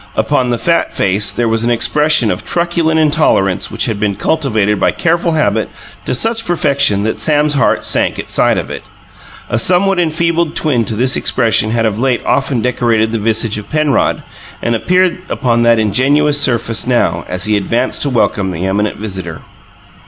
Upon 0.15 0.49
the 0.49 0.57
fat 0.57 0.91
face 0.91 1.31
there 1.31 1.47
was 1.47 1.63
an 1.63 1.69
expression 1.69 2.31
of 2.31 2.43
truculent 2.43 2.99
intolerance 2.99 3.69
which 3.69 3.85
had 3.85 3.99
been 3.99 4.15
cultivated 4.15 4.79
by 4.79 4.89
careful 4.89 5.33
habit 5.33 5.69
to 6.07 6.15
such 6.15 6.43
perfection 6.43 7.03
that 7.03 7.19
Sam's 7.19 7.53
heart 7.53 7.85
sank 7.85 8.17
at 8.17 8.27
sight 8.27 8.57
of 8.57 8.71
it. 8.71 8.81
A 9.47 9.59
somewhat 9.59 9.99
enfeebled 9.99 10.55
twin 10.55 10.85
to 10.85 10.95
this 10.95 11.15
expression 11.15 11.69
had 11.69 11.85
of 11.85 11.99
late 11.99 12.25
often 12.25 12.63
decorated 12.63 13.11
the 13.11 13.19
visage 13.19 13.59
of 13.59 13.69
Penrod, 13.69 14.23
and 14.59 14.73
appeared 14.73 15.21
upon 15.29 15.61
that 15.61 15.77
ingenuous 15.77 16.41
surface 16.41 16.87
now, 16.87 17.23
as 17.27 17.45
he 17.45 17.55
advanced 17.55 18.01
to 18.01 18.09
welcome 18.09 18.49
the 18.49 18.65
eminent 18.65 18.97
visitor. 18.97 19.41